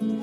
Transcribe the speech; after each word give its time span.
ਸਤਨਾਮ 0.00 0.14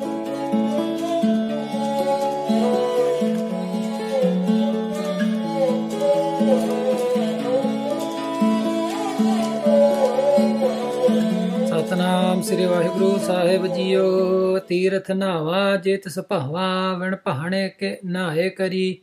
ਸ੍ਰੀ 12.41 12.65
ਵਾਹਿਗੁਰੂ 12.65 13.17
ਸਾਹਿਬ 13.17 13.67
ਜੀਓ, 13.67 14.59
ਤੀਰਥ 14.59 15.11
ਨਾਵਾ 15.11 15.75
ਜਿਤ 15.75 16.07
ਸੁਭਾਵਾ, 16.07 16.97
ਵਿਣ 16.99 17.15
ਪਹਾਣੇ 17.15 17.69
ਕੇ 17.69 17.97
ਨਾਏ 18.05 18.49
ਕਰੀ। 18.49 18.97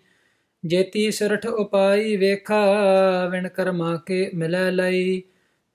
ਜੇਤੀ 0.67 1.11
ਸਰਠ 1.11 1.47
ਉਪਾਈ 1.47 2.17
ਵੇਖਾ, 2.17 2.65
ਵਿਣ 3.31 3.49
ਕਰਮਾ 3.49 3.97
ਕੇ 4.07 4.31
ਮਿਲੈ 4.35 4.71
ਲਈ। 4.71 5.23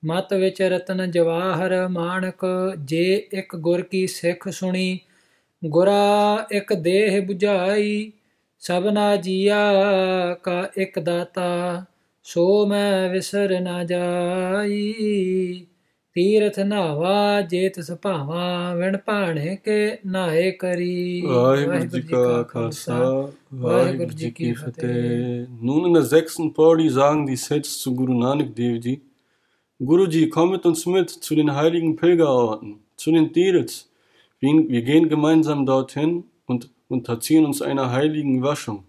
ਮਤ 0.03 0.33
ਵਿੱਚ 0.33 0.61
ਰਤਨ 0.61 1.11
ਜਵਾਹਰ 1.11 1.87
ਮਾਨਕ 1.87 2.45
ਜੇ 2.79 3.27
ਇੱਕ 3.33 3.55
ਗੁਰ 3.55 3.81
ਕੀ 3.81 4.05
ਸਿੱਖ 4.07 4.47
ਸੁਣੀ 4.49 4.99
ਗੁਰਾ 5.61 6.47
ਇੱਕ 6.51 6.73
ਦੇਹ 6.73 7.21
부ਝਾਈ 7.21 8.11
ਸਭਨਾ 8.61 9.15
ਜੀਆ 9.15 9.57
ਕਾ 10.43 10.69
ਇੱਕ 10.77 10.99
ਦਾਤਾ 10.99 11.83
ਸੋ 12.23 12.65
ਮੈਂ 12.65 13.09
ਵਿਸਰ 13.09 13.59
ਨਾ 13.59 13.83
ਜਾਈ 13.83 15.65
ਤੀਰਥ 16.15 16.59
ਨਾਵਾ 16.59 17.41
ਜੇਤ 17.41 17.79
ਸੁਭਾਵਾ 17.79 18.73
ਵਿਣ 18.75 18.97
ਭਾਣੇ 18.97 19.55
ਕੇ 19.55 19.97
ਨਾਏ 20.05 20.51
ਕਰੀ 20.51 21.23
Vaiguru 21.25 21.91
Ji 21.91 22.01
Ka 22.03 22.23
Khalsa, 22.45 22.97
Vaiguru 23.53 24.15
Ji 24.15 24.31
Ki 24.31 24.53
Fateh. 24.55 25.45
Nun 25.61 25.85
in 25.85 25.93
der 25.93 26.03
sechsten 26.05 26.53
Pauli 26.53 26.89
sagen 26.89 27.25
die 27.25 27.37
Sets 27.37 27.77
zu 27.83 27.95
Guru 27.95 28.13
Nanak 28.13 28.55
Dev 28.55 28.79
Ji, 28.79 28.93
Guruji, 29.81 30.27
komm 30.27 30.51
mit 30.51 30.65
uns 30.65 30.85
mit 30.85 31.09
zu 31.09 31.35
den 31.35 31.55
heiligen 31.55 31.95
Pilgerorten, 31.95 32.81
zu 32.97 33.13
den 33.13 33.31
Tiriths. 33.31 33.89
Wir, 34.41 34.81
gehen 34.81 35.07
gemeinsam 35.07 35.65
dorthin 35.65 36.25
und 36.45 36.69
unterziehen 36.89 37.45
uns 37.45 37.61
einer 37.61 37.89
heiligen 37.89 38.43
Waschung. 38.43 38.83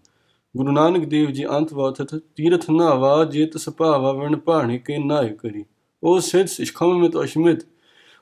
Guru 0.53 0.73
Nanak 0.73 1.09
Dev 1.09 1.31
antwortete, 1.49 2.23
Tirith 2.35 2.69
na 2.69 3.01
va 3.01 3.25
jeta 3.31 3.61
sapava 3.61 4.17
varnapani 4.19 4.81
ke 4.81 4.99
nai 4.99 5.31
kari. 5.35 5.65
O 6.01 6.19
Sitz, 6.19 6.59
ich 6.59 6.75
komme 6.75 6.99
mit 6.99 7.15
euch 7.15 7.37
mit 7.37 7.69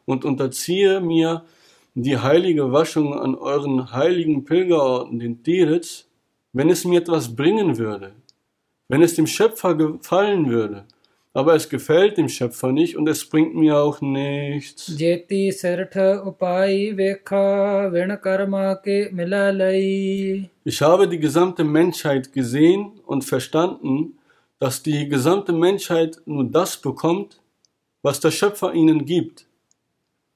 und 0.04 0.26
unterziehe 0.26 1.00
mir 1.00 1.46
die 1.94 2.18
heilige 2.18 2.70
Waschung 2.70 3.18
an 3.18 3.34
euren 3.34 3.92
heiligen 3.94 4.44
Pilgerorten, 4.44 5.18
den 5.18 5.42
Tiriths, 5.42 6.06
wenn 6.52 6.68
es 6.68 6.84
mir 6.84 7.00
etwas 7.00 7.34
bringen 7.34 7.78
würde, 7.78 8.12
wenn 8.88 9.00
es 9.00 9.14
dem 9.14 9.26
Schöpfer 9.26 9.74
gefallen 9.74 10.50
würde 10.50 10.84
aber 11.32 11.54
es 11.54 11.68
gefällt 11.68 12.16
dem 12.16 12.28
Schöpfer 12.28 12.72
nicht 12.72 12.96
und 12.96 13.08
es 13.08 13.24
bringt 13.28 13.54
mir 13.54 13.76
auch 13.76 14.00
nichts. 14.00 14.92
Jeti 14.96 15.52
Sertha 15.52 16.26
Upai 16.26 16.92
Vekha 16.96 17.90
Karma 18.16 18.74
Ke 18.76 19.10
Milalai. 19.12 20.48
Ich 20.64 20.82
habe 20.82 21.08
die 21.08 21.18
gesamte 21.18 21.64
Menschheit 21.64 22.32
gesehen 22.32 22.92
und 23.06 23.24
verstanden, 23.24 24.18
dass 24.58 24.82
die 24.82 25.08
gesamte 25.08 25.52
Menschheit 25.52 26.20
nur 26.26 26.44
das 26.44 26.76
bekommt, 26.76 27.40
was 28.02 28.20
der 28.20 28.30
Schöpfer 28.30 28.72
ihnen 28.74 29.04
gibt. 29.04 29.46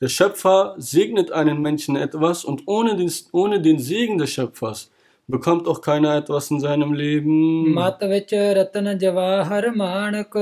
Der 0.01 0.09
Schöpfer 0.09 0.75
segnet 0.79 1.31
einen 1.33 1.61
Menschen 1.63 1.97
etwas 1.97 2.45
und 2.45 2.63
ohne 2.67 2.97
den, 2.97 3.11
ohne 3.33 3.61
den 3.61 3.79
Segen 3.79 4.19
des 4.19 4.31
Schöpfers 4.31 4.91
bekommt 5.32 5.68
auch 5.68 5.82
keiner 5.82 6.16
etwas 6.16 6.50
in 6.52 6.60
seinem 6.60 6.94
Leben. 6.94 7.74
ਮਤ 7.74 8.04
ਵਿੱਚ 8.04 8.34
ਰਤਨ 8.58 8.98
ਜਵਾਹਰ 8.98 9.70
ਮਾਨਕ 9.76 10.38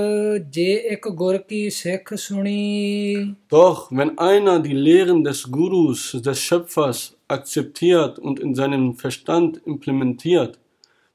ਜੇ 0.49 0.73
ਇੱਕ 0.95 1.09
ਗੁਰ 1.09 1.37
ਕੀ 1.37 1.69
ਸਿੱਖ 1.69 2.13
ਸੁਣੀ 2.13 3.33
Doch 3.55 3.91
wenn 3.91 4.13
einer 4.17 4.59
die 4.67 4.77
Lehren 4.87 5.23
des 5.23 5.41
Gurus, 5.57 6.05
des 6.27 6.39
Schöpfers 6.39 7.01
akzeptiert 7.27 8.19
und 8.19 8.39
in 8.39 8.53
seinem 8.53 8.93
Verstand 8.95 9.61
implementiert, 9.65 10.59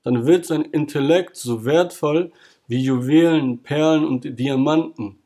dann 0.05 0.27
wird 0.27 0.47
sein 0.47 0.62
Intellekt 0.62 1.36
so 1.36 1.64
wertvoll 1.64 2.30
wie 2.69 2.83
Juwelen, 2.83 3.59
Perlen 3.59 4.04
und 4.04 4.25
Diamanten. 4.38 5.19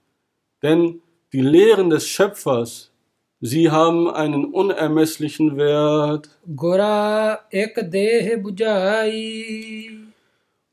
Denn 0.62 1.00
die 1.32 1.42
Lehren 1.42 1.90
des 1.90 2.06
Schöpfers, 2.06 2.87
Sie 3.41 3.71
haben 3.71 4.09
einen 4.09 4.45
unermesslichen 4.45 5.55
Wert. 5.55 6.27
Gora 6.55 7.39
ek 7.49 7.89
deh 7.89 8.35
bujai. 8.35 9.91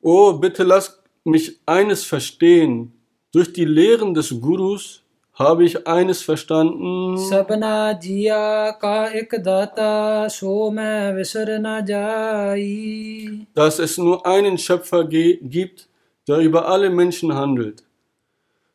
Oh, 0.03 0.33
bitte 0.33 0.65
lass 0.65 1.01
mich 1.23 1.61
eines 1.65 2.03
verstehen. 2.03 2.93
Durch 3.33 3.53
die 3.53 3.65
Lehren 3.65 4.15
des 4.15 4.41
Gurus 4.41 5.05
habe 5.35 5.65
ich 5.65 5.87
eines 5.87 6.23
verstanden. 6.23 7.17
Sabna 7.17 7.97
jiya 8.01 8.73
ka 8.81 9.11
ek 9.15 9.45
data 9.45 10.29
so 10.29 10.73
visarna 10.73 11.85
jai. 11.87 13.47
Dass 13.55 13.79
es 13.79 13.97
nur 13.97 14.27
einen 14.27 14.59
Schöpfer 14.59 15.05
gibt, 15.05 15.89
der 16.27 16.39
über 16.39 16.67
alle 16.67 16.91
Menschen 16.91 17.33
handelt. 17.33 17.86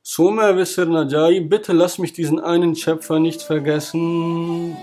Soma 0.04 0.58
Visir 0.58 0.88
Najai, 0.88 1.42
bitte 1.42 1.74
lass 1.74 2.00
mich 2.00 2.12
diesen 2.12 2.40
einen 2.40 2.76
Schöpfer 2.76 3.20
nicht 3.20 3.44
vergessen. 3.44 4.76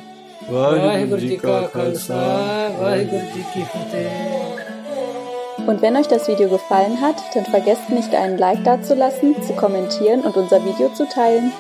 Und 5.67 5.83
wenn 5.83 5.97
euch 5.97 6.07
das 6.07 6.29
Video 6.29 6.49
gefallen 6.49 7.01
hat, 7.01 7.17
dann 7.35 7.45
vergesst 7.47 7.91
nicht 7.91 8.15
einen 8.15 8.39
Like 8.39 8.63
dazulassen, 8.63 9.35
zu 9.43 9.55
kommentieren 9.55 10.21
und 10.21 10.37
unser 10.37 10.65
Video 10.65 10.89
zu 10.95 11.09
teilen. 11.09 11.51